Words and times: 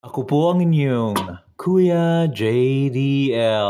Ako 0.00 0.24
po 0.24 0.48
ang 0.48 0.64
inyong 0.64 1.12
Kuya 1.60 2.24
JDL. 2.32 3.68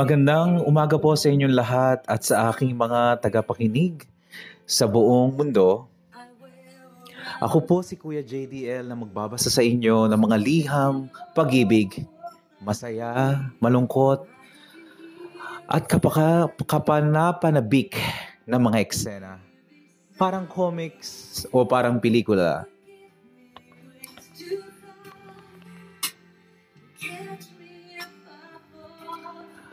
Magandang 0.00 0.64
umaga 0.64 0.96
po 0.96 1.12
sa 1.12 1.28
inyong 1.28 1.52
lahat 1.52 2.00
at 2.08 2.24
sa 2.24 2.48
aking 2.48 2.72
mga 2.72 3.20
tagapakinig 3.20 4.08
sa 4.64 4.88
buong 4.88 5.28
mundo. 5.36 5.92
Ako 7.44 7.68
po 7.68 7.84
si 7.84 8.00
Kuya 8.00 8.24
JDL 8.24 8.88
na 8.88 8.96
magbabasa 8.96 9.52
sa 9.52 9.60
inyo 9.60 10.08
ng 10.08 10.16
mga 10.16 10.36
liham, 10.40 11.12
pag-ibig, 11.36 12.08
masaya, 12.64 13.44
malungkot, 13.60 14.24
at 15.68 15.84
kapaka, 15.84 16.48
kapanapanabik 16.64 17.92
na 18.48 18.56
mga 18.56 18.80
eksena. 18.80 19.36
Parang 20.16 20.48
comics 20.48 21.44
o 21.52 21.68
parang 21.68 22.00
pelikula. 22.00 22.64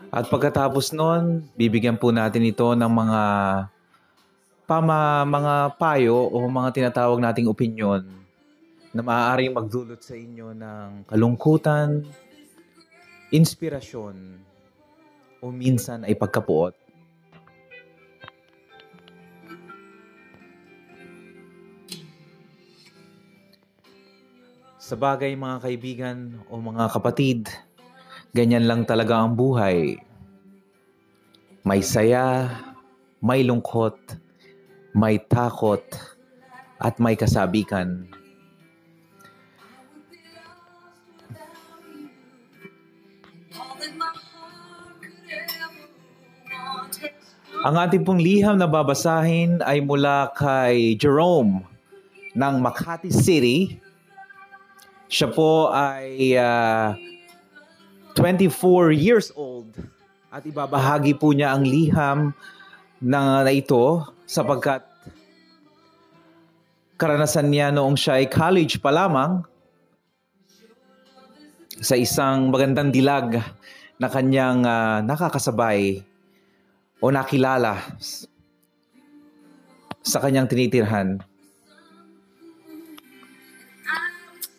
At 0.07 0.31
pagkatapos 0.31 0.95
nun, 0.95 1.51
bibigyan 1.59 1.99
po 1.99 2.15
natin 2.15 2.47
ito 2.47 2.63
ng 2.71 2.87
mga 2.87 3.21
pama, 4.63 5.27
mga 5.27 5.75
payo 5.75 6.31
o 6.31 6.47
mga 6.47 6.69
tinatawag 6.71 7.19
nating 7.19 7.51
opinion 7.51 8.07
na 8.95 9.03
maaaring 9.03 9.51
magdulot 9.51 9.99
sa 9.99 10.15
inyo 10.15 10.55
ng 10.55 11.11
kalungkutan, 11.11 12.07
inspirasyon, 13.35 14.15
o 15.43 15.51
minsan 15.51 16.07
ay 16.07 16.15
pagkapuot. 16.15 16.73
Sa 24.79 24.95
bagay 24.95 25.35
mga 25.35 25.57
kaibigan 25.59 26.17
o 26.47 26.63
mga 26.63 26.87
kapatid, 26.95 27.51
ganyan 28.31 28.65
lang 28.65 28.87
talaga 28.87 29.19
ang 29.19 29.35
buhay. 29.35 30.06
May 31.67 31.83
saya, 31.83 32.47
may 33.19 33.43
lungkot, 33.43 33.99
may 34.95 35.19
takot, 35.19 35.83
at 36.79 36.95
may 36.95 37.19
kasabikan. 37.19 38.07
Ang 47.67 47.75
ating 47.75 48.07
pong 48.07 48.23
liham 48.23 48.55
na 48.55 48.71
babasahin 48.71 49.59
ay 49.59 49.83
mula 49.83 50.31
kay 50.39 50.95
Jerome 50.95 51.67
ng 52.31 52.55
Makati 52.63 53.11
City. 53.11 53.75
Siya 55.11 55.35
po 55.35 55.67
ay 55.75 56.31
ah, 56.39 56.95
24 58.15 58.95
years 58.95 59.35
old 59.35 59.96
at 60.27 60.43
ibabahagi 60.43 61.15
po 61.15 61.31
niya 61.31 61.55
ang 61.55 61.63
liham 61.63 62.35
na, 62.99 63.47
na 63.47 63.51
ito 63.51 64.03
sapagkat 64.27 64.83
karanasan 66.99 67.47
niya 67.47 67.71
noong 67.71 67.95
siya 67.95 68.19
ay 68.19 68.27
college 68.27 68.83
pa 68.83 68.91
lamang 68.91 69.45
sa 71.79 71.95
isang 71.95 72.51
magandang 72.51 72.91
dilag 72.91 73.39
na 74.01 74.07
kanyang 74.09 74.65
ah, 74.65 74.99
nakakasabay 74.99 76.01
o 76.99 77.05
nakilala 77.13 77.77
sa 80.01 80.17
kanyang 80.19 80.49
tinitirhan. 80.49 81.21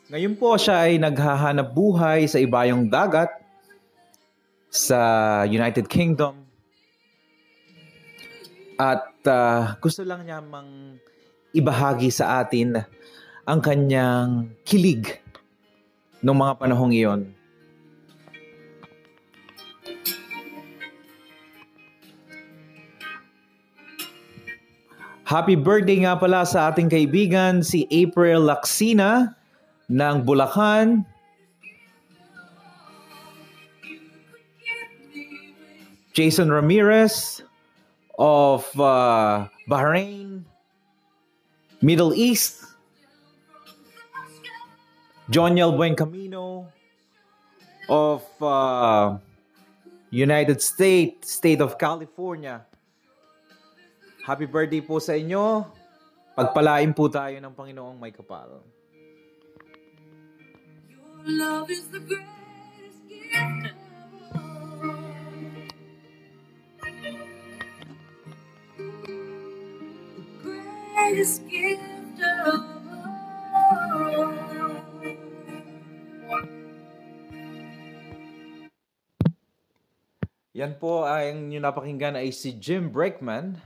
Ngayon 0.09 0.35
po 0.41 0.57
siya 0.57 0.89
ay 0.89 0.97
naghahanap 0.97 1.69
buhay 1.77 2.25
sa 2.25 2.41
ibayong 2.41 2.89
dagat 2.89 3.29
sa 4.69 5.43
United 5.49 5.89
Kingdom. 5.89 6.45
At 8.79 9.11
ah, 9.27 9.75
gusto 9.83 10.07
lang 10.07 10.23
niya 10.29 10.39
mang 10.39 11.01
ibahagi 11.51 12.13
sa 12.15 12.45
atin 12.45 12.79
ang 13.49 13.61
kanyang 13.65 14.53
kilig 14.63 15.19
noong 16.23 16.39
mga 16.39 16.55
panahong 16.61 16.93
iyon. 16.95 17.23
Happy 25.29 25.61
birthday 25.61 26.09
nga 26.09 26.17
pala 26.17 26.41
sa 26.49 26.73
ating 26.73 26.89
kaibigan 26.89 27.61
si 27.61 27.85
April 27.93 28.49
Laksina 28.49 29.37
ng 29.93 30.25
Bulacan. 30.25 31.05
Jason 36.19 36.51
Ramirez 36.51 37.47
of 38.19 38.67
uh, 38.75 39.47
Bahrain, 39.71 40.43
Middle 41.79 42.11
East. 42.11 42.67
Joniel 45.31 45.79
Buencamino 45.79 46.67
of 47.87 48.27
uh, 48.43 49.15
United 50.11 50.59
States, 50.59 51.39
State 51.39 51.61
of 51.63 51.79
California. 51.79 52.67
Happy 54.27 54.51
birthday 54.51 54.83
po 54.83 54.99
sa 54.99 55.15
inyo. 55.15 55.71
Pagpalain 56.35 56.91
po 56.99 57.07
tayo 57.07 57.39
ng 57.39 57.55
Panginoong 57.55 57.95
may 57.95 58.11
kapal. 58.11 58.59
your 61.29 61.39
love 61.39 61.71
is 61.71 61.87
the 61.95 62.03
greatest 62.03 62.38
greatest 71.19 71.43
gift 71.51 72.23
of. 72.23 72.63
Yan 80.55 80.75
po 80.79 81.07
ang 81.07 81.51
nyo 81.51 81.59
napakinggan 81.63 82.19
ay 82.19 82.31
si 82.31 82.55
Jim 82.55 82.91
Breckman. 82.91 83.59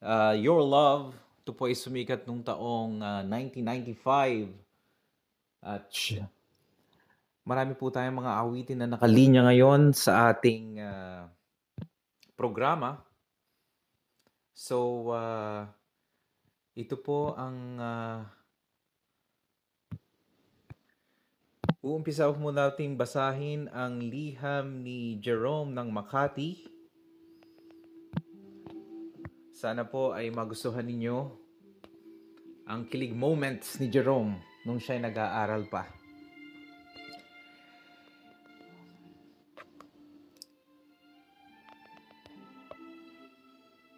Uh, 0.00 0.32
Your 0.36 0.64
Love. 0.64 1.12
Ito 1.44 1.52
po 1.52 1.68
ay 1.68 1.76
sumikat 1.76 2.24
nung 2.24 2.40
taong 2.40 3.00
uh, 3.04 3.20
1995. 3.24 4.52
At 5.60 5.92
siya- 5.92 6.28
marami 7.44 7.76
po 7.76 7.92
tayong 7.92 8.16
mga 8.16 8.32
awitin 8.44 8.78
na 8.80 8.88
nakalinya 8.96 9.44
ngayon 9.48 9.92
sa 9.92 10.32
ating 10.32 10.80
uh, 10.80 11.28
programa. 12.36 13.00
So, 14.52 15.08
uh, 15.12 15.64
ito 16.72 16.96
po 16.96 17.36
ang 17.36 17.58
uh, 17.76 18.20
Uumpisa 21.82 22.30
po 22.30 22.54
nating 22.54 22.94
basahin 22.94 23.66
ang 23.74 23.98
liham 23.98 24.86
ni 24.86 25.18
Jerome 25.18 25.74
ng 25.74 25.90
Makati. 25.90 26.62
Sana 29.50 29.82
po 29.82 30.14
ay 30.14 30.30
magustuhan 30.30 30.86
ninyo 30.86 31.26
ang 32.70 32.86
kilig 32.86 33.10
moments 33.10 33.82
ni 33.82 33.90
Jerome 33.90 34.38
nung 34.62 34.78
siya 34.78 35.02
ay 35.02 35.10
nag-aaral 35.10 35.66
pa. 35.66 35.90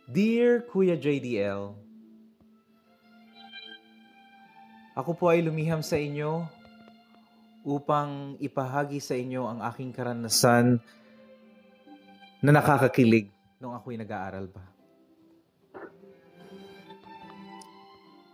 Dear 0.09 0.65
Kuya 0.65 0.97
JDL, 0.97 1.83
Ako 4.94 5.11
po 5.19 5.26
ay 5.26 5.43
lumiham 5.43 5.82
sa 5.82 5.99
inyo 5.99 6.46
upang 7.67 8.38
ipahagi 8.38 9.02
sa 9.02 9.19
inyo 9.19 9.43
ang 9.43 9.58
aking 9.67 9.91
karanasan 9.91 10.79
na 12.38 12.50
nakakakilig 12.55 13.26
nung 13.58 13.75
ako'y 13.75 13.99
nag-aaral 13.99 14.46
pa. 14.46 14.62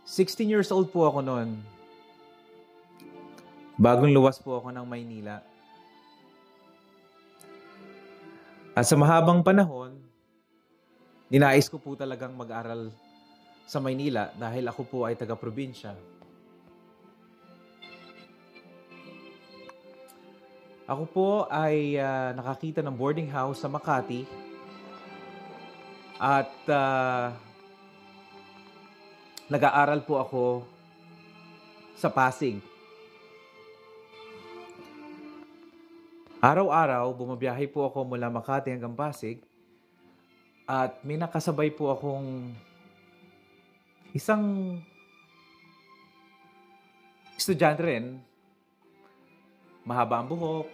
16 0.05 0.45
years 0.45 0.69
old 0.69 0.93
po 0.93 1.09
ako 1.09 1.25
noon. 1.25 1.57
Bagong 3.81 4.13
luwas 4.13 4.37
po 4.37 4.61
ako 4.61 4.69
ng 4.69 4.85
Maynila. 4.85 5.41
At 8.77 8.85
sa 8.85 8.93
mahabang 9.01 9.41
panahon, 9.41 9.97
ninais 11.25 11.65
ko 11.65 11.81
po 11.81 11.97
talagang 11.97 12.37
mag-aral 12.37 12.93
sa 13.65 13.81
Maynila 13.81 14.29
dahil 14.37 14.69
ako 14.69 14.81
po 14.85 14.97
ay 15.09 15.17
taga-probinsya. 15.17 16.20
Ako 20.89 21.03
po 21.05 21.29
ay 21.49 22.01
ah, 22.01 22.33
nakakita 22.33 22.81
ng 22.81 22.95
boarding 22.97 23.29
house 23.29 23.61
sa 23.61 23.69
Makati 23.69 24.25
at 26.17 26.53
ah, 26.69 27.37
nag-aaral 29.45 30.01
po 30.01 30.17
ako 30.17 30.43
sa 31.93 32.09
Pasig. 32.09 32.57
Araw-araw, 36.41 37.13
bumabiyahe 37.13 37.69
po 37.69 37.85
ako 37.85 38.01
mula 38.17 38.33
Makati 38.33 38.73
hanggang 38.73 38.97
Pasig 38.97 39.37
at 40.65 40.97
may 41.05 41.13
nakasabay 41.13 41.69
po 41.69 41.93
akong 41.93 42.49
isang 44.17 44.77
estudyante 47.37 47.85
rin. 47.85 48.30
Mahaba 49.81 50.21
ang 50.21 50.29
buhok, 50.29 50.67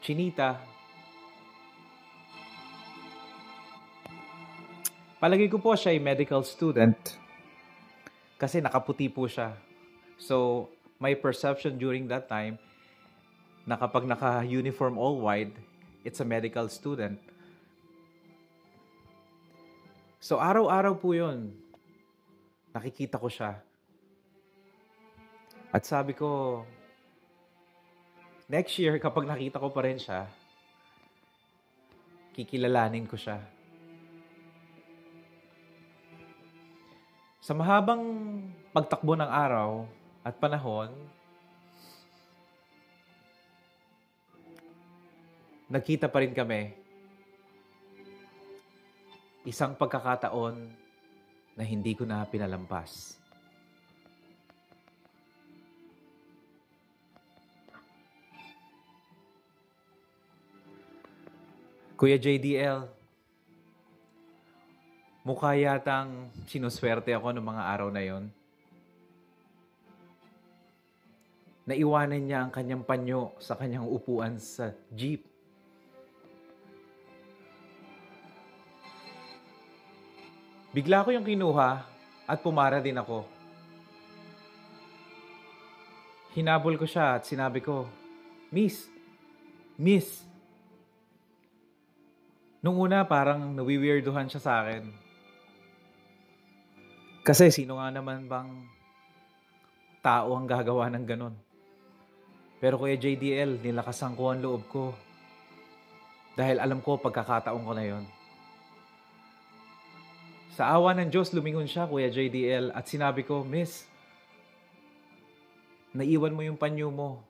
chinita. 0.00 0.58
Palagi 5.20 5.52
ko 5.52 5.60
po 5.60 5.76
siya 5.76 5.92
ay 5.92 6.00
medical 6.00 6.40
student 6.46 6.96
kasi 8.40 8.64
nakaputi 8.64 9.12
po 9.12 9.28
siya. 9.28 9.52
So, 10.16 10.68
my 10.96 11.12
perception 11.12 11.76
during 11.76 12.08
that 12.08 12.24
time 12.24 12.56
na 13.68 13.76
kapag 13.76 14.08
naka-uniform 14.08 14.96
all 14.96 15.20
white, 15.20 15.52
it's 16.08 16.24
a 16.24 16.26
medical 16.26 16.64
student. 16.72 17.20
So, 20.20 20.40
araw-araw 20.40 20.96
po 20.96 21.12
yun. 21.12 21.52
Nakikita 22.72 23.20
ko 23.20 23.28
siya. 23.28 23.60
At 25.70 25.86
sabi 25.86 26.18
ko, 26.18 26.62
next 28.50 28.74
year, 28.82 28.98
kapag 28.98 29.22
nakita 29.22 29.62
ko 29.62 29.70
pa 29.70 29.86
rin 29.86 30.02
siya, 30.02 30.26
kikilalanin 32.34 33.06
ko 33.06 33.14
siya. 33.14 33.38
Sa 37.38 37.54
mahabang 37.54 38.02
pagtakbo 38.74 39.14
ng 39.14 39.30
araw 39.30 39.86
at 40.26 40.34
panahon, 40.42 40.90
nagkita 45.70 46.10
pa 46.10 46.18
rin 46.18 46.34
kami. 46.34 46.74
Isang 49.46 49.78
pagkakataon 49.78 50.66
na 51.54 51.62
hindi 51.62 51.94
ko 51.94 52.02
na 52.02 52.26
pinalampas. 52.26 53.19
Kuya 62.00 62.16
JDL, 62.16 62.88
mukha 65.20 65.52
yatang 65.52 66.32
sinuswerte 66.48 67.12
ako 67.12 67.28
ng 67.36 67.44
mga 67.44 67.62
araw 67.76 67.92
na 67.92 68.00
yon. 68.00 68.24
Naiwanan 71.68 72.24
niya 72.24 72.40
ang 72.40 72.48
kanyang 72.48 72.88
panyo 72.88 73.36
sa 73.36 73.52
kanyang 73.52 73.84
upuan 73.84 74.40
sa 74.40 74.72
jeep. 74.96 75.28
Bigla 80.72 81.04
ko 81.04 81.12
yung 81.12 81.28
kinuha 81.28 81.84
at 82.24 82.40
pumara 82.40 82.80
din 82.80 82.96
ako. 82.96 83.28
Hinabol 86.32 86.80
ko 86.80 86.88
siya 86.88 87.20
at 87.20 87.28
sinabi 87.28 87.60
ko, 87.60 87.84
Miss, 88.48 88.88
Miss. 89.76 90.29
Nung 92.60 92.76
una 92.76 93.08
parang 93.08 93.56
nawiweirduhan 93.56 94.28
siya 94.28 94.40
sa 94.40 94.52
akin. 94.60 94.84
Kasi 97.24 97.48
sino 97.48 97.80
nga 97.80 97.88
naman 97.88 98.28
bang 98.28 98.48
tao 100.04 100.36
ang 100.36 100.44
gagawa 100.44 100.92
ng 100.92 101.04
ganun? 101.04 101.36
Pero 102.60 102.76
Kuya 102.76 103.00
JDL, 103.00 103.64
nilakasan 103.64 104.12
ko 104.12 104.32
ang 104.32 104.44
loob 104.44 104.62
ko. 104.68 104.92
Dahil 106.36 106.60
alam 106.60 106.84
ko 106.84 107.00
pagkakataon 107.00 107.64
ko 107.64 107.72
na 107.72 107.84
yon. 107.84 108.04
Sa 110.52 110.68
awa 110.68 110.92
ng 110.92 111.08
Diyos, 111.08 111.32
lumingon 111.32 111.64
siya, 111.64 111.88
Kuya 111.88 112.12
JDL, 112.12 112.76
at 112.76 112.84
sinabi 112.84 113.24
ko, 113.24 113.40
Miss, 113.40 113.88
naiwan 115.96 116.36
mo 116.36 116.44
yung 116.44 116.60
panyo 116.60 116.92
mo. 116.92 117.24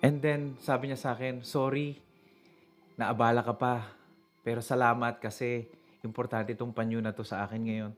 And 0.00 0.16
then, 0.24 0.56
sabi 0.64 0.88
niya 0.88 0.96
sa 0.96 1.12
akin, 1.12 1.44
sorry, 1.44 2.00
naabala 2.96 3.44
ka 3.44 3.52
pa. 3.52 3.84
Pero 4.40 4.64
salamat 4.64 5.20
kasi 5.20 5.68
importante 6.00 6.56
itong 6.56 6.72
panyo 6.72 7.04
na 7.04 7.12
to 7.12 7.20
sa 7.20 7.44
akin 7.44 7.60
ngayon. 7.60 7.92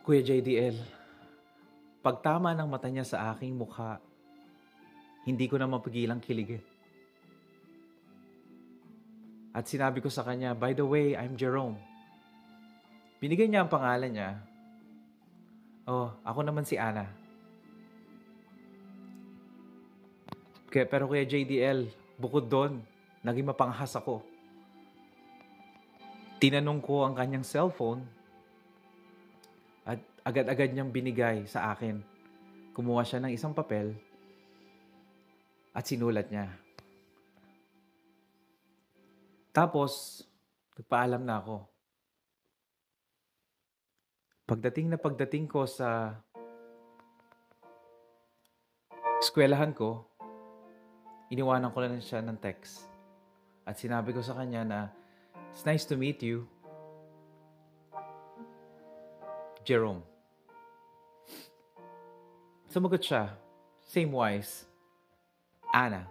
Kuya 0.00 0.24
JDL, 0.24 0.80
pagtama 2.00 2.56
ng 2.56 2.64
mata 2.64 2.88
niya 2.88 3.04
sa 3.04 3.36
aking 3.36 3.52
mukha, 3.52 4.00
hindi 5.28 5.44
ko 5.44 5.60
na 5.60 5.68
mapigilang 5.68 6.24
kiligin. 6.24 6.64
At 9.52 9.68
sinabi 9.68 10.00
ko 10.00 10.08
sa 10.08 10.24
kanya, 10.24 10.56
by 10.56 10.72
the 10.72 10.86
way, 10.86 11.12
I'm 11.12 11.36
Jerome. 11.36 11.76
Binigay 13.20 13.52
niya 13.52 13.68
ang 13.68 13.70
pangalan 13.70 14.08
niya. 14.08 14.30
Oh, 15.84 16.08
ako 16.24 16.40
naman 16.48 16.64
si 16.64 16.80
Ana. 16.80 17.04
Kaya, 20.70 20.86
pero 20.86 21.10
kuya 21.10 21.26
JDL, 21.26 21.90
bukod 22.14 22.46
doon, 22.46 22.78
naging 23.26 23.50
mapanghas 23.50 23.98
ako. 23.98 24.22
Tinanong 26.38 26.78
ko 26.78 27.02
ang 27.02 27.18
kanyang 27.18 27.42
cellphone 27.42 28.06
at 29.82 29.98
agad-agad 30.22 30.70
niyang 30.70 30.94
binigay 30.94 31.42
sa 31.44 31.74
akin. 31.74 31.98
Kumuha 32.70 33.02
siya 33.02 33.18
ng 33.18 33.34
isang 33.34 33.50
papel 33.50 33.98
at 35.74 35.82
sinulat 35.82 36.30
niya. 36.30 36.54
Tapos, 39.50 40.22
nagpaalam 40.78 41.26
na 41.26 41.42
ako. 41.42 41.66
Pagdating 44.46 44.94
na 44.94 44.98
pagdating 44.98 45.50
ko 45.50 45.66
sa 45.66 46.14
eskwelahan 49.18 49.74
ko, 49.74 50.09
iniwanan 51.30 51.70
ko 51.70 51.78
lang 51.78 52.02
siya 52.02 52.20
ng 52.20 52.36
text. 52.42 52.90
At 53.62 53.78
sinabi 53.78 54.10
ko 54.10 54.20
sa 54.20 54.34
kanya 54.34 54.66
na, 54.66 54.80
It's 55.50 55.66
nice 55.66 55.86
to 55.90 55.98
meet 55.98 56.22
you. 56.22 56.46
Jerome. 59.66 60.02
Sumagot 62.70 63.02
siya, 63.02 63.34
same 63.82 64.14
wise, 64.14 64.62
Anna. 65.74 66.06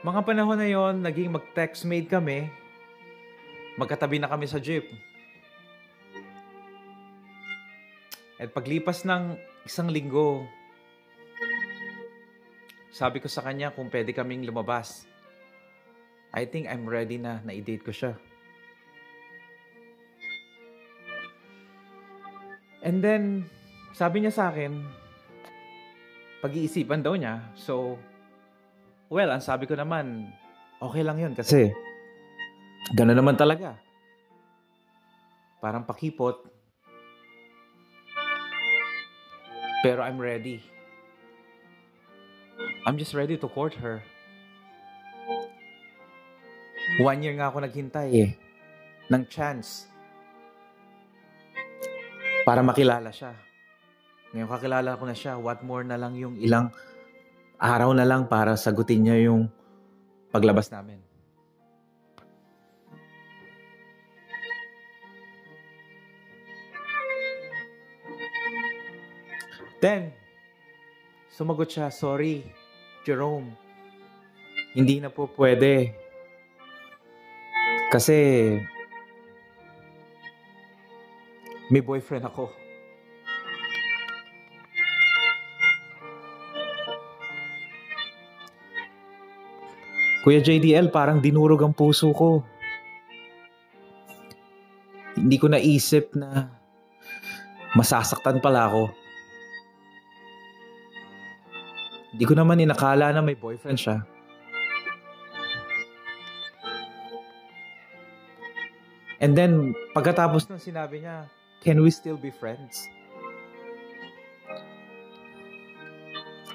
Mga 0.00 0.20
panahon 0.24 0.56
na 0.56 0.64
yon, 0.70 1.02
naging 1.02 1.34
mag-textmate 1.34 2.08
kami. 2.08 2.48
Magkatabi 3.76 4.22
na 4.22 4.30
kami 4.30 4.46
sa 4.48 4.62
jeep. 4.62 4.86
At 8.40 8.54
paglipas 8.56 9.04
ng 9.04 9.49
isang 9.64 9.92
linggo, 9.92 10.44
sabi 12.90 13.22
ko 13.22 13.28
sa 13.30 13.44
kanya 13.46 13.72
kung 13.72 13.88
pwede 13.88 14.12
kaming 14.12 14.44
lumabas. 14.44 15.08
I 16.30 16.46
think 16.46 16.70
I'm 16.70 16.86
ready 16.86 17.18
na 17.18 17.42
na 17.42 17.56
i-date 17.56 17.82
ko 17.82 17.90
siya. 17.90 18.12
And 22.80 23.04
then, 23.04 23.44
sabi 23.92 24.24
niya 24.24 24.32
sa 24.32 24.48
akin, 24.48 24.80
pag-iisipan 26.40 27.04
daw 27.04 27.12
niya. 27.12 27.44
So, 27.52 28.00
well, 29.12 29.28
ang 29.28 29.44
sabi 29.44 29.68
ko 29.68 29.76
naman, 29.76 30.32
okay 30.80 31.04
lang 31.04 31.20
yun 31.20 31.36
kasi 31.36 31.68
gano'n 32.96 33.20
naman 33.20 33.36
talaga. 33.36 33.76
Parang 35.60 35.84
pakipot. 35.84 36.59
Pero 39.80 40.04
I'm 40.04 40.20
ready. 40.20 40.60
I'm 42.84 43.00
just 43.00 43.16
ready 43.16 43.40
to 43.40 43.48
court 43.48 43.76
her. 43.80 44.04
One 47.00 47.24
year 47.24 47.32
nga 47.38 47.48
ako 47.48 47.64
naghintay 47.64 48.08
eh. 48.12 48.30
Ng 49.08 49.24
chance 49.30 49.88
para 52.44 52.60
makilala 52.64 53.12
siya. 53.12 53.36
Ngayon 54.30 54.48
kakilala 54.48 54.90
ko 54.98 55.04
na 55.06 55.16
siya, 55.16 55.38
what 55.38 55.60
more 55.66 55.82
na 55.82 55.98
lang 55.98 56.14
yung 56.14 56.38
ilang 56.38 56.70
araw 57.58 57.90
na 57.92 58.06
lang 58.06 58.30
para 58.30 58.54
sagutin 58.56 59.06
niya 59.06 59.28
yung 59.28 59.50
paglabas 60.30 60.70
namin. 60.70 61.09
Then, 69.80 70.12
sumagot 71.32 71.72
siya, 71.72 71.88
sorry, 71.88 72.44
Jerome. 73.08 73.56
Hindi 74.76 75.00
na 75.00 75.08
po 75.08 75.24
pwede. 75.40 75.96
Kasi, 77.88 78.14
may 81.72 81.80
boyfriend 81.80 82.28
ako. 82.28 82.52
Kuya 90.20 90.44
JDL, 90.44 90.92
parang 90.92 91.24
dinurog 91.24 91.64
ang 91.64 91.72
puso 91.72 92.12
ko. 92.12 92.44
Hindi 95.16 95.40
ko 95.40 95.48
naisip 95.48 96.12
na 96.12 96.52
masasaktan 97.72 98.44
pala 98.44 98.68
ako. 98.68 98.99
Hindi 102.20 102.28
ko 102.28 102.36
naman 102.36 102.60
inakala 102.60 103.16
na 103.16 103.24
may 103.24 103.32
boyfriend 103.32 103.80
siya. 103.80 104.04
And 109.24 109.32
then, 109.32 109.72
pagkatapos 109.96 110.44
nung 110.52 110.60
sinabi 110.60 111.00
niya, 111.00 111.32
can 111.64 111.80
we 111.80 111.88
still 111.88 112.20
be 112.20 112.28
friends? 112.28 112.84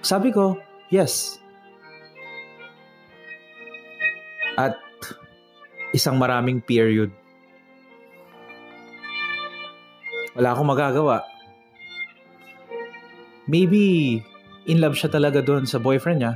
Sabi 0.05 0.29
ko, 0.29 0.61
yes. 0.93 1.41
At 4.61 4.77
isang 5.97 6.21
maraming 6.21 6.61
period. 6.61 7.09
Wala 10.37 10.53
akong 10.53 10.69
magagawa. 10.69 11.25
Maybe 13.49 14.21
in 14.65 14.81
love 14.81 14.97
siya 14.97 15.13
talaga 15.13 15.41
doon 15.45 15.69
sa 15.69 15.77
boyfriend 15.77 16.21
niya. 16.21 16.33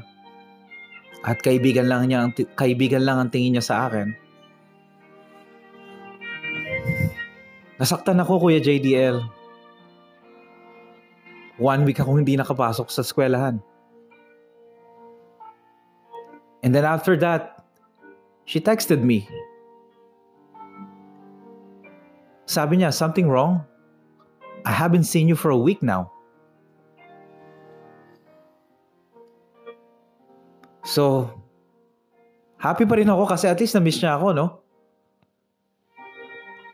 At 1.26 1.44
kaibigan 1.44 1.90
lang 1.90 2.08
niya 2.08 2.24
ang 2.24 2.32
kaibigan 2.56 3.04
lang 3.04 3.20
ang 3.20 3.30
tingin 3.30 3.60
niya 3.60 3.66
sa 3.66 3.90
akin. 3.90 4.16
Nasaktan 7.80 8.20
ako, 8.20 8.44
Kuya 8.44 8.60
JDL. 8.60 9.24
One 11.60 11.84
week 11.84 12.00
akong 12.00 12.24
hindi 12.24 12.36
nakapasok 12.36 12.88
sa 12.92 13.04
eskwelahan. 13.04 13.60
And 16.60 16.76
then 16.76 16.84
after 16.84 17.16
that, 17.24 17.64
she 18.44 18.60
texted 18.60 19.00
me. 19.00 19.28
Sabi 22.48 22.84
niya, 22.84 22.92
something 22.92 23.32
wrong? 23.32 23.64
I 24.68 24.76
haven't 24.76 25.08
seen 25.08 25.32
you 25.32 25.40
for 25.40 25.52
a 25.52 25.60
week 25.60 25.80
now. 25.80 26.12
So, 30.90 31.30
happy 32.58 32.90
pa 32.90 32.98
rin 32.98 33.14
ako 33.14 33.30
kasi 33.30 33.46
at 33.46 33.62
least 33.62 33.78
na-miss 33.78 34.02
niya 34.02 34.18
ako, 34.18 34.34
no? 34.34 34.66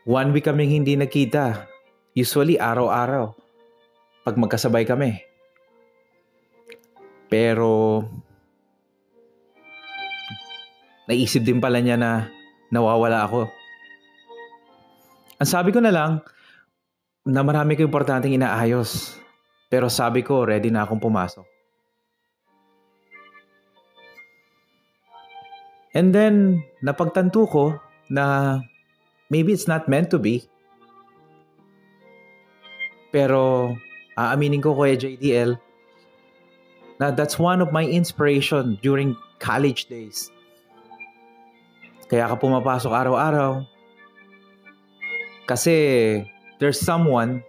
One 0.08 0.32
week 0.32 0.48
kaming 0.48 0.72
hindi 0.72 0.96
nakita. 0.96 1.68
Usually, 2.16 2.56
araw-araw. 2.56 3.36
Pag 4.24 4.40
magkasabay 4.40 4.88
kami. 4.88 5.20
Pero, 7.28 8.00
naisip 11.04 11.44
din 11.44 11.60
pala 11.60 11.84
niya 11.84 12.00
na 12.00 12.32
nawawala 12.72 13.20
ako. 13.28 13.52
Ang 15.44 15.50
sabi 15.50 15.76
ko 15.76 15.84
na 15.84 15.92
lang, 15.92 16.24
na 17.28 17.44
marami 17.44 17.76
ko 17.76 17.84
importanteng 17.84 18.32
inaayos. 18.32 19.20
Pero 19.68 19.92
sabi 19.92 20.24
ko, 20.24 20.48
ready 20.48 20.72
na 20.72 20.88
akong 20.88 21.02
pumasok. 21.02 21.55
And 25.96 26.12
then, 26.12 26.60
napagtanto 26.84 27.48
ko 27.48 27.80
na 28.12 28.60
maybe 29.32 29.56
it's 29.56 29.64
not 29.64 29.88
meant 29.88 30.12
to 30.12 30.20
be. 30.20 30.44
Pero, 33.16 33.72
aaminin 34.12 34.60
ko 34.60 34.76
Kuya 34.76 35.00
JDL, 35.00 35.56
na 37.00 37.16
that's 37.16 37.40
one 37.40 37.64
of 37.64 37.72
my 37.72 37.88
inspiration 37.88 38.76
during 38.84 39.16
college 39.40 39.88
days. 39.88 40.28
Kaya 42.12 42.28
ka 42.28 42.36
pumapasok 42.36 42.92
araw-araw. 42.92 43.64
Kasi 45.48 45.76
there's 46.60 46.76
someone 46.76 47.40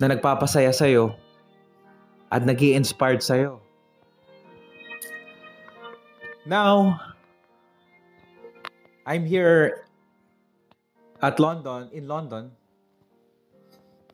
na 0.00 0.10
nagpapasaya 0.10 0.72
sa'yo 0.72 1.12
at 2.32 2.42
nag 2.48 2.58
inspired 2.60 3.20
sa'yo. 3.20 3.63
Now, 6.44 7.00
I'm 9.08 9.24
here 9.24 9.88
at 11.24 11.40
London, 11.40 11.88
in 11.88 12.04
London. 12.04 12.52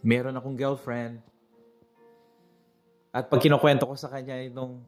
Meron 0.07 0.39
akong 0.39 0.55
girlfriend. 0.55 1.19
At 3.11 3.27
pag 3.27 3.43
kinukwento 3.43 3.83
ko 3.83 3.99
sa 3.99 4.07
kanya 4.07 4.39
itong 4.47 4.79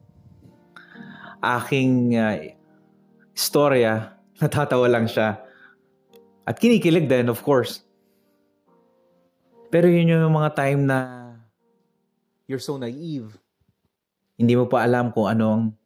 aking 1.43 2.15
uh, 2.15 2.39
istorya, 3.35 4.15
natatawa 4.39 4.87
lang 4.87 5.11
siya. 5.11 5.43
At 6.47 6.55
kinikilig 6.55 7.11
din, 7.11 7.27
of 7.27 7.43
course. 7.43 7.83
Pero 9.67 9.91
yun 9.91 10.07
yung 10.07 10.31
mga 10.31 10.55
time 10.55 10.87
na 10.87 10.99
you're 12.47 12.63
so 12.63 12.79
naive. 12.79 13.35
Hindi 14.39 14.55
mo 14.55 14.63
pa 14.63 14.87
alam 14.87 15.11
kung 15.11 15.27
anong 15.27 15.82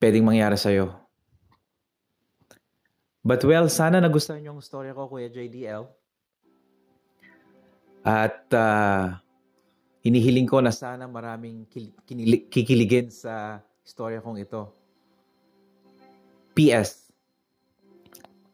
pwedeng 0.00 0.24
mangyari 0.24 0.56
sa'yo. 0.60 0.92
But 3.26 3.42
well, 3.42 3.66
sana 3.66 3.98
nagustuhan 3.98 4.44
yung 4.46 4.62
story 4.62 4.94
ko, 4.94 5.10
Kuya 5.10 5.26
JDL. 5.26 5.90
At 8.06 8.46
uh, 8.54 9.18
hinihiling 10.06 10.46
ko 10.46 10.62
na 10.62 10.70
sana 10.70 11.10
maraming 11.10 11.66
kikiligin 12.46 13.10
sa 13.10 13.58
istorya 13.82 14.22
kong 14.22 14.38
ito. 14.38 14.70
PS. 16.54 17.10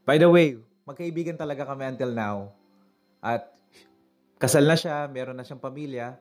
By 0.08 0.16
the 0.16 0.32
way, 0.32 0.56
magkaibigan 0.88 1.37
talaga 1.37 1.68
kami 1.68 1.92
until 1.92 2.16
now. 2.16 2.56
At 3.20 3.52
kasal 4.40 4.64
na 4.64 4.75
siya, 4.75 5.04
meron 5.12 5.37
na 5.37 5.44
siyang 5.44 5.61
pamilya. 5.61 6.16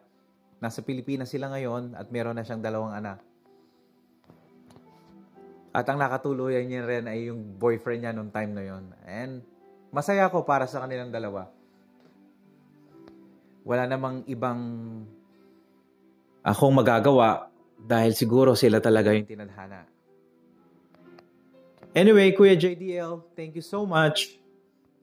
Nasa 0.60 0.84
Pilipinas 0.84 1.32
sila 1.32 1.48
ngayon 1.50 1.96
at 1.96 2.12
meron 2.12 2.36
na 2.36 2.44
siyang 2.44 2.60
dalawang 2.60 2.92
anak. 2.92 3.31
At 5.72 5.88
ang 5.88 6.04
nakatuluyan 6.04 6.68
niya 6.68 6.84
rin 6.84 7.08
ay 7.08 7.32
yung 7.32 7.56
boyfriend 7.56 8.04
niya 8.04 8.12
noong 8.12 8.32
time 8.36 8.52
na 8.52 8.64
yon. 8.68 8.84
And 9.08 9.40
masaya 9.96 10.28
ako 10.28 10.44
para 10.44 10.68
sa 10.68 10.84
kanilang 10.84 11.16
dalawa. 11.16 11.48
Wala 13.64 13.88
namang 13.88 14.28
ibang 14.28 14.60
akong 16.44 16.76
magagawa 16.76 17.48
dahil 17.80 18.12
siguro 18.12 18.52
sila 18.58 18.84
talaga 18.84 19.16
yung 19.16 19.30
tinadhana. 19.30 19.88
Anyway, 21.96 22.32
Kuya 22.36 22.56
JDL, 22.56 23.24
thank 23.36 23.56
you 23.56 23.64
so 23.64 23.86
much 23.86 24.40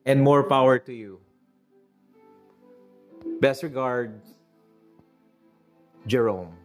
and 0.05 0.21
more 0.21 0.45
power 0.45 0.77
to 0.81 0.93
you. 0.93 1.21
Best 3.41 3.63
regards, 3.63 4.25
Jerome. 6.09 6.58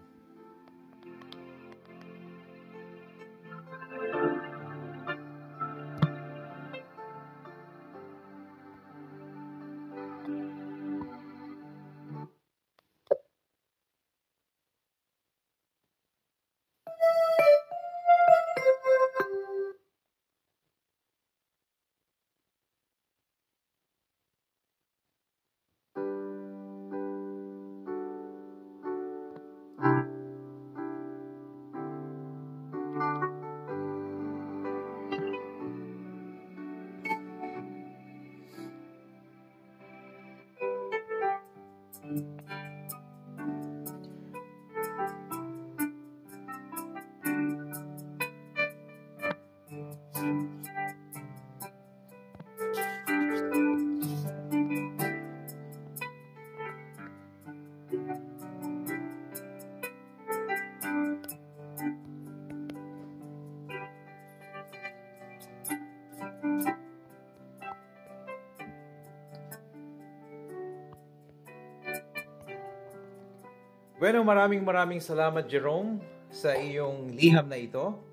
Bueno, 74.03 74.19
maraming 74.19 74.67
maraming 74.67 74.99
salamat 74.99 75.47
Jerome 75.47 76.03
sa 76.27 76.59
iyong 76.59 77.15
liham 77.15 77.47
na 77.47 77.55
ito. 77.55 78.03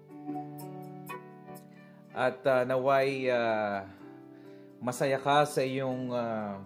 At 2.14 2.38
ah, 2.47 2.62
naway 2.62 3.26
ah, 3.26 3.90
masaya 4.78 5.18
ka 5.18 5.42
sa 5.42 5.66
iyong 5.66 6.14
ah, 6.14 6.62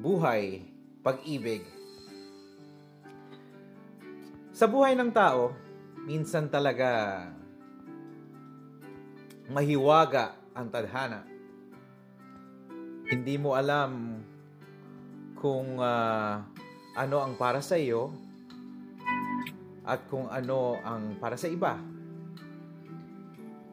buhay, 0.00 0.64
pag-ibig. 1.04 1.60
Sa 4.56 4.64
buhay 4.64 4.96
ng 4.96 5.12
tao, 5.12 5.52
minsan 6.08 6.48
talaga 6.48 7.20
mahiwaga 9.52 10.32
ang 10.56 10.72
tadhana. 10.72 11.20
Hindi 13.12 13.36
mo 13.36 13.52
alam 13.52 14.24
kung 15.36 15.76
ah, 15.84 16.55
ano 16.96 17.20
ang 17.20 17.36
para 17.36 17.60
sa 17.60 17.76
iyo 17.76 18.10
at 19.86 20.08
kung 20.10 20.26
ano 20.26 20.80
ang 20.82 21.20
para 21.22 21.38
sa 21.38 21.46
iba. 21.46 21.78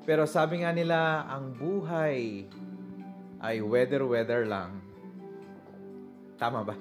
Pero 0.03 0.27
sabi 0.27 0.61
nga 0.61 0.75
nila, 0.75 1.25
ang 1.25 1.55
buhay 1.55 2.45
ay 3.39 3.55
weather-weather 3.63 4.43
lang. 4.43 4.83
Tama 6.35 6.61
ba? 6.67 6.75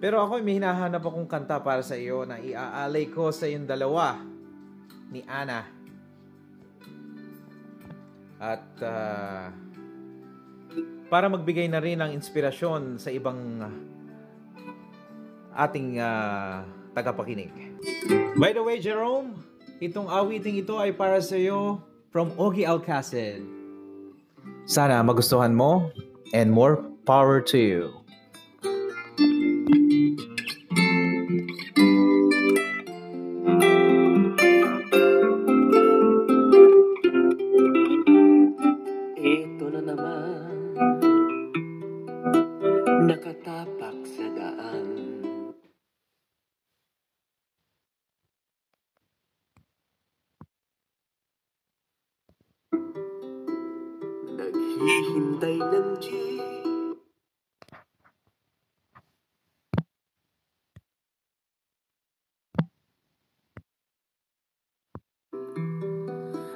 Pero 0.00 0.24
ako 0.24 0.40
may 0.40 0.56
hinahanap 0.56 1.04
akong 1.04 1.28
kanta 1.28 1.60
para 1.60 1.84
sa 1.84 1.92
iyo 1.92 2.24
na 2.24 2.40
iaalay 2.40 3.12
ko 3.12 3.28
sa 3.28 3.44
iyong 3.44 3.68
dalawa 3.68 4.16
ni 5.12 5.20
Ana. 5.28 5.68
At 8.40 8.72
ah, 8.80 9.52
para 11.10 11.26
magbigay 11.26 11.66
na 11.66 11.82
rin 11.82 11.98
ng 11.98 12.14
inspirasyon 12.14 12.96
sa 13.02 13.10
ibang 13.10 13.66
ating 15.54 15.98
ah, 15.98 16.62
tagapakinig. 16.94 17.50
By 18.38 18.54
the 18.54 18.62
way, 18.62 18.78
Jerome, 18.78 19.34
itong 19.82 20.06
awiting 20.06 20.62
ito 20.62 20.78
ay 20.78 20.94
para 20.94 21.18
sa 21.18 21.34
iyo 21.34 21.82
from 22.14 22.30
Ogie 22.38 22.66
Alcacid. 22.66 23.42
Sana 24.66 25.02
magustuhan 25.02 25.54
mo 25.54 25.90
and 26.30 26.50
more 26.54 26.78
power 27.02 27.42
to 27.42 27.58
you. 27.58 27.82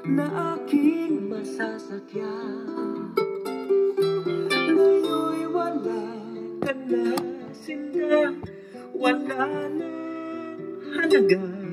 Na 0.04 0.28
aking 0.52 1.32
masasakyan. 1.32 3.16
Ngayon'y 4.52 5.48
wala 5.48 6.02
ka 6.60 6.72
na 6.76 7.16
sinda 7.56 8.36
Wala 8.92 9.48
na 9.72 9.88
halaga 10.92 11.63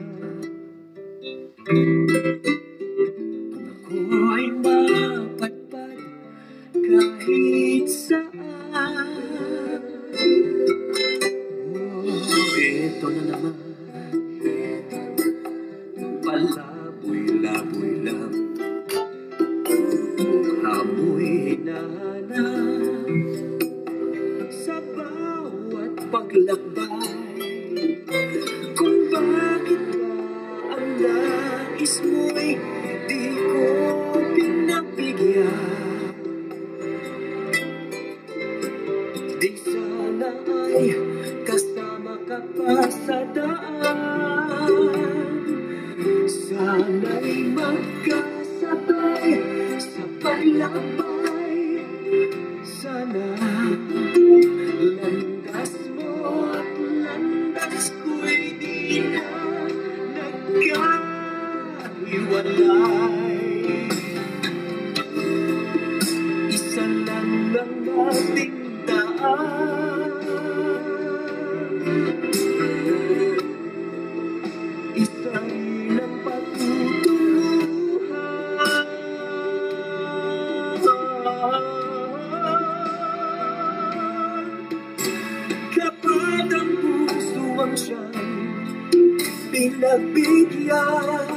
pinagbigyan 89.81 91.09
O 91.29 91.30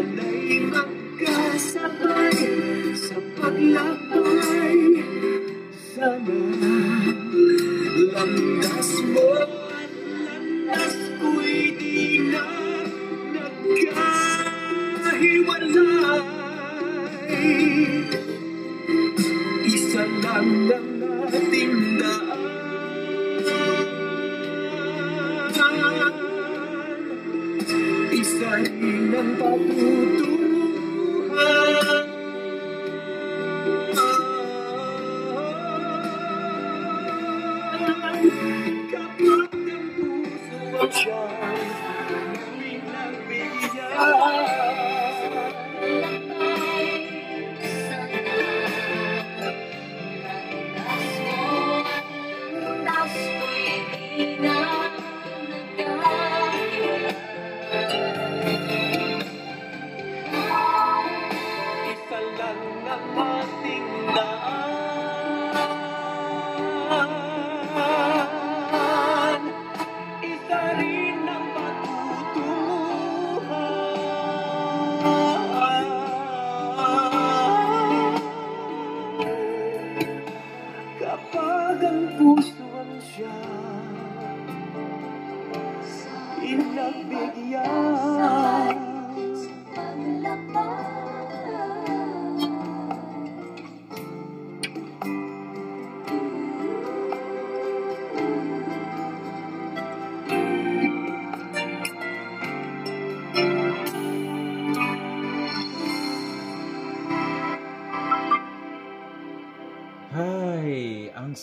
Sana'y 0.00 0.64
magkasabay 0.72 2.40
sa 2.96 3.20
paglakbay. 3.36 4.80
Sana 5.76 6.40
landas 8.08 8.90
mo 9.12 9.28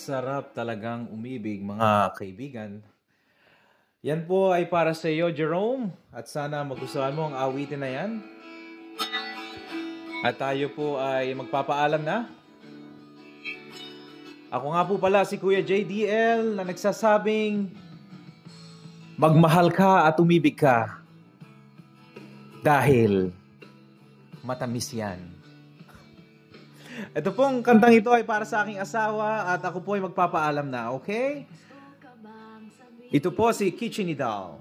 sarap 0.08 0.56
talagang 0.56 1.12
umibig 1.12 1.60
mga 1.60 2.16
kaibigan. 2.16 2.80
Yan 4.08 4.24
po 4.24 4.56
ay 4.56 4.64
para 4.72 4.96
sa 4.96 5.12
iyo, 5.12 5.28
Jerome. 5.36 5.92
At 6.16 6.32
sana 6.32 6.64
magustuhan 6.64 7.12
mo 7.12 7.28
ang 7.28 7.36
awitin 7.36 7.84
na 7.84 7.92
yan. 7.92 8.24
At 10.24 10.40
tayo 10.40 10.72
po 10.72 10.96
ay 10.96 11.36
magpapaalam 11.36 12.08
na. 12.08 12.32
Ako 14.48 14.72
nga 14.72 14.88
po 14.88 14.96
pala 14.96 15.28
si 15.28 15.36
Kuya 15.36 15.60
JDL 15.60 16.56
na 16.56 16.64
nagsasabing 16.64 17.68
magmahal 19.20 19.76
ka 19.76 20.08
at 20.08 20.16
umibig 20.24 20.56
ka 20.56 21.04
dahil 22.64 23.36
matamis 24.40 24.88
yan. 24.96 25.37
Ito 27.16 27.32
pong 27.32 27.64
kantang 27.64 27.96
ito 27.96 28.12
ay 28.12 28.28
para 28.28 28.44
sa 28.44 28.64
aking 28.66 28.82
asawa 28.82 29.56
at 29.56 29.62
ako 29.64 29.80
po 29.80 29.96
ay 29.96 30.04
magpapaalam 30.04 30.68
na, 30.68 30.92
okay? 30.92 31.48
Ito 33.08 33.32
po 33.32 33.52
si 33.56 33.72
Kitchenidal. 33.72 34.60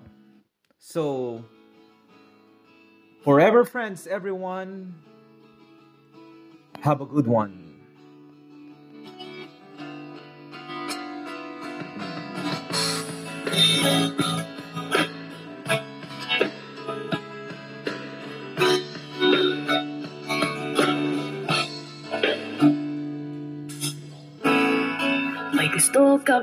So, 0.78 1.42
forever 3.26 3.66
friends 3.66 4.06
everyone, 4.06 4.94
have 6.87 7.02
a 7.02 7.09
good 7.09 7.26
one. 7.26 7.66
May 13.87 14.45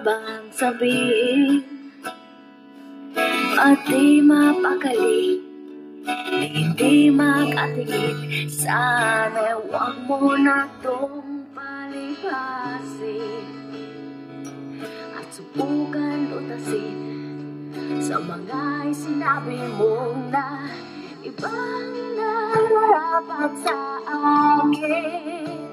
bang 0.04 0.52
sabihin? 0.52 1.64
At 3.56 3.80
di 3.88 4.20
mapakali 4.20 5.40
Di 6.04 6.46
hindi 6.52 7.08
makatingin 7.08 8.52
Sana 8.52 9.56
huwag 9.64 10.04
mo 10.04 10.36
na 10.36 10.68
tong 10.84 11.48
palipasin 11.56 13.48
At 15.16 15.32
subukan 15.32 16.20
utasin 16.36 16.98
Sa 18.04 18.20
mga 18.20 18.92
sinabi 18.92 19.64
mong 19.80 20.28
na 20.28 20.68
Ibang 21.24 21.94
nararapat 22.20 23.54
sa 23.64 23.80
akin 24.12 25.64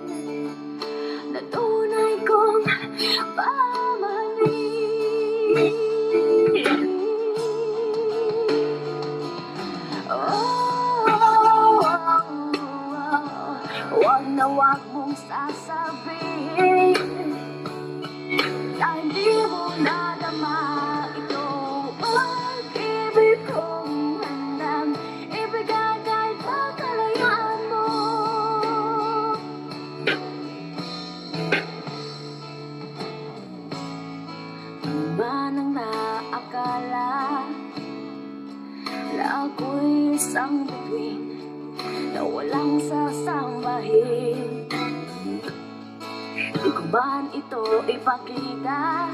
na 1.30 1.38
tunay 1.46 2.18
kong 2.26 2.66
pamahalin. 2.66 3.69
songs 15.16 15.68
I. 15.68 15.79
ito 48.10 48.26
ipakita, 48.26 49.06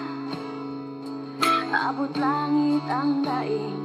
abot 1.68 2.08
langit 2.16 2.80
ang 2.88 3.20
daing 3.20 3.76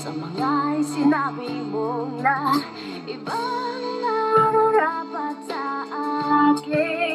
sa 0.00 0.08
mga 0.16 0.80
sinabi 0.80 1.60
mong 1.68 2.24
na 2.24 2.56
ibang 3.04 3.84
nararapat 4.00 5.36
sa 5.44 5.84
akin 5.92 7.13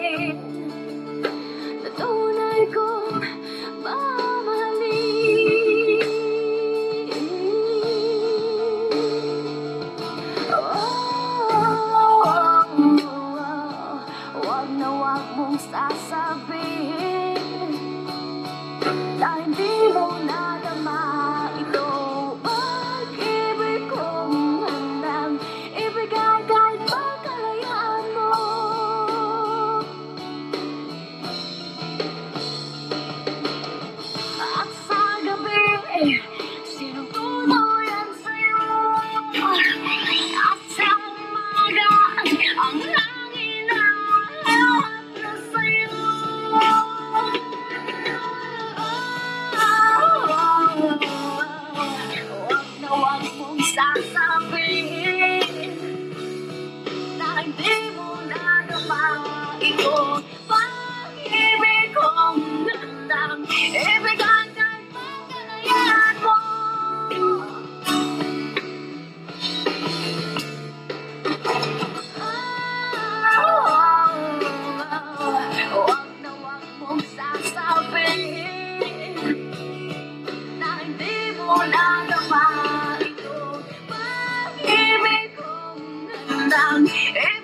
down. 86.50 86.86
Hey. 86.88 87.38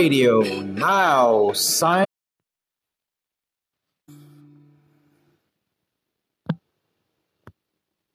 Radio. 0.00 0.40
Now, 0.62 1.52
sign 1.52 2.06